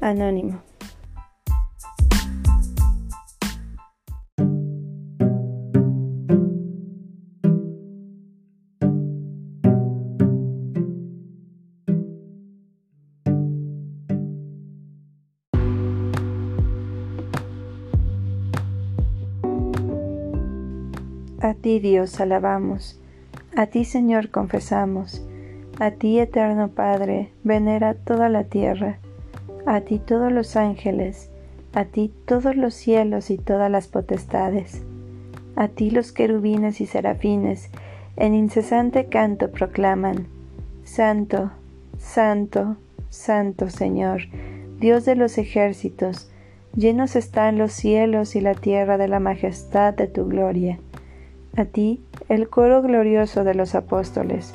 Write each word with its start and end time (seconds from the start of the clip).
Anónimo. 0.00 0.62
A 21.40 21.54
ti 21.54 21.80
Dios 21.80 22.20
alabamos, 22.20 23.00
a 23.56 23.66
ti 23.66 23.84
Señor 23.84 24.30
confesamos, 24.30 25.26
a 25.80 25.92
ti 25.92 26.18
eterno 26.18 26.68
Padre 26.68 27.32
venera 27.42 27.94
toda 27.94 28.28
la 28.28 28.44
tierra 28.44 28.98
a 29.68 29.82
ti 29.82 29.98
todos 29.98 30.32
los 30.32 30.56
ángeles, 30.56 31.30
a 31.74 31.84
ti 31.84 32.10
todos 32.24 32.56
los 32.56 32.72
cielos 32.72 33.30
y 33.30 33.36
todas 33.36 33.70
las 33.70 33.86
potestades, 33.86 34.82
a 35.56 35.68
ti 35.68 35.90
los 35.90 36.10
querubines 36.12 36.80
y 36.80 36.86
serafines, 36.86 37.68
en 38.16 38.34
incesante 38.34 39.06
canto 39.06 39.50
proclaman, 39.50 40.26
Santo, 40.84 41.50
Santo, 41.98 42.76
Santo 43.10 43.68
Señor, 43.68 44.22
Dios 44.80 45.04
de 45.04 45.16
los 45.16 45.36
ejércitos, 45.36 46.30
llenos 46.74 47.14
están 47.14 47.58
los 47.58 47.72
cielos 47.72 48.36
y 48.36 48.40
la 48.40 48.54
tierra 48.54 48.96
de 48.96 49.08
la 49.08 49.20
majestad 49.20 49.92
de 49.92 50.06
tu 50.06 50.26
gloria. 50.28 50.78
A 51.56 51.66
ti 51.66 52.02
el 52.30 52.48
coro 52.48 52.80
glorioso 52.80 53.44
de 53.44 53.54
los 53.54 53.74
apóstoles, 53.74 54.54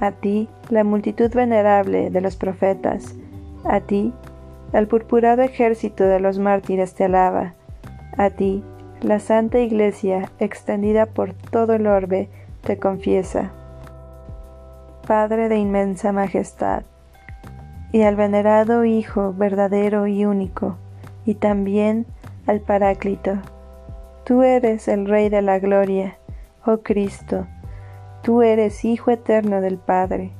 a 0.00 0.10
ti 0.10 0.48
la 0.68 0.82
multitud 0.82 1.32
venerable 1.32 2.10
de 2.10 2.20
los 2.20 2.34
profetas, 2.34 3.14
a 3.64 3.80
ti 3.80 4.12
el 4.72 4.86
purpurado 4.86 5.42
ejército 5.42 6.04
de 6.04 6.20
los 6.20 6.38
mártires 6.38 6.94
te 6.94 7.04
alaba. 7.04 7.54
A 8.16 8.30
ti, 8.30 8.62
la 9.00 9.20
Santa 9.20 9.60
Iglesia, 9.60 10.30
extendida 10.38 11.06
por 11.06 11.32
todo 11.32 11.74
el 11.74 11.86
orbe, 11.86 12.28
te 12.62 12.78
confiesa. 12.78 13.52
Padre 15.06 15.48
de 15.48 15.56
inmensa 15.56 16.12
majestad, 16.12 16.82
y 17.92 18.02
al 18.02 18.16
venerado 18.16 18.84
Hijo 18.84 19.32
verdadero 19.32 20.06
y 20.06 20.24
único, 20.24 20.76
y 21.24 21.34
también 21.34 22.06
al 22.46 22.60
Paráclito. 22.60 23.38
Tú 24.24 24.42
eres 24.42 24.88
el 24.88 25.06
Rey 25.06 25.30
de 25.30 25.40
la 25.40 25.58
Gloria, 25.58 26.18
oh 26.66 26.78
Cristo, 26.78 27.46
tú 28.22 28.42
eres 28.42 28.84
Hijo 28.84 29.10
eterno 29.10 29.60
del 29.60 29.78
Padre. 29.78 30.32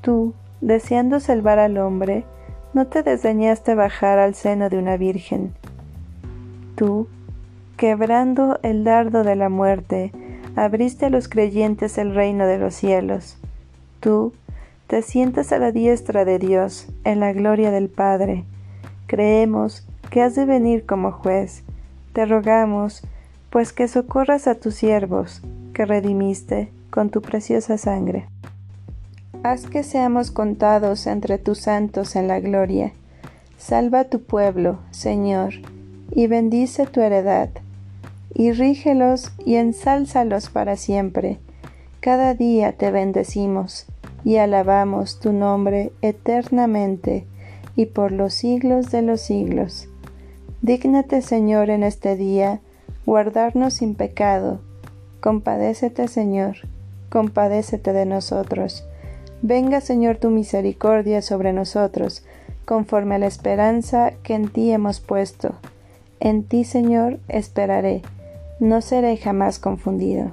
Tú, 0.00 0.32
deseando 0.62 1.20
salvar 1.20 1.58
al 1.58 1.76
hombre, 1.76 2.24
no 2.74 2.86
te 2.86 3.02
desdeñaste 3.02 3.74
bajar 3.74 4.18
al 4.18 4.34
seno 4.34 4.68
de 4.68 4.78
una 4.78 4.96
virgen. 4.96 5.54
Tú, 6.76 7.08
quebrando 7.76 8.58
el 8.62 8.84
dardo 8.84 9.24
de 9.24 9.36
la 9.36 9.48
muerte, 9.48 10.12
abriste 10.56 11.06
a 11.06 11.10
los 11.10 11.28
creyentes 11.28 11.98
el 11.98 12.14
reino 12.14 12.46
de 12.46 12.58
los 12.58 12.74
cielos. 12.74 13.38
Tú, 14.00 14.32
te 14.86 15.02
sientas 15.02 15.52
a 15.52 15.58
la 15.58 15.72
diestra 15.72 16.24
de 16.24 16.38
Dios, 16.38 16.88
en 17.04 17.20
la 17.20 17.32
gloria 17.32 17.70
del 17.70 17.88
Padre. 17.88 18.44
Creemos 19.06 19.86
que 20.10 20.22
has 20.22 20.34
de 20.34 20.44
venir 20.44 20.86
como 20.86 21.12
juez. 21.12 21.62
Te 22.12 22.26
rogamos, 22.26 23.02
pues 23.50 23.72
que 23.72 23.88
socorras 23.88 24.46
a 24.46 24.54
tus 24.54 24.74
siervos, 24.74 25.42
que 25.74 25.84
redimiste 25.84 26.70
con 26.90 27.10
tu 27.10 27.22
preciosa 27.22 27.76
sangre. 27.76 28.26
Haz 29.44 29.66
que 29.66 29.84
seamos 29.84 30.32
contados 30.32 31.06
entre 31.06 31.38
tus 31.38 31.60
santos 31.60 32.16
en 32.16 32.26
la 32.26 32.40
gloria. 32.40 32.92
Salva 33.56 34.04
tu 34.04 34.20
pueblo, 34.20 34.80
Señor, 34.90 35.54
y 36.10 36.26
bendice 36.26 36.86
tu 36.86 37.00
heredad, 37.00 37.50
y 38.34 38.50
rígelos 38.50 39.30
y 39.44 39.54
ensálzalos 39.54 40.50
para 40.50 40.74
siempre. 40.74 41.38
Cada 42.00 42.34
día 42.34 42.72
te 42.72 42.90
bendecimos 42.90 43.86
y 44.24 44.38
alabamos 44.38 45.20
tu 45.20 45.32
nombre 45.32 45.92
eternamente 46.02 47.24
y 47.76 47.86
por 47.86 48.10
los 48.10 48.34
siglos 48.34 48.90
de 48.90 49.02
los 49.02 49.20
siglos. 49.20 49.88
Dígnate, 50.62 51.22
Señor, 51.22 51.70
en 51.70 51.84
este 51.84 52.16
día 52.16 52.60
guardarnos 53.06 53.74
sin 53.74 53.94
pecado. 53.94 54.60
Compadécete, 55.20 56.08
Señor, 56.08 56.56
compadécete 57.08 57.92
de 57.92 58.04
nosotros 58.04 58.84
Venga, 59.42 59.80
Señor, 59.80 60.16
tu 60.16 60.30
misericordia 60.30 61.22
sobre 61.22 61.52
nosotros, 61.52 62.24
conforme 62.64 63.14
a 63.14 63.18
la 63.18 63.26
esperanza 63.26 64.12
que 64.22 64.34
en 64.34 64.48
ti 64.48 64.72
hemos 64.72 65.00
puesto. 65.00 65.54
En 66.20 66.42
ti, 66.42 66.64
Señor, 66.64 67.18
esperaré, 67.28 68.02
no 68.58 68.80
seré 68.80 69.16
jamás 69.16 69.60
confundido. 69.60 70.32